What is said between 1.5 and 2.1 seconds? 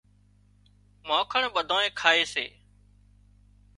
ٻڌانئين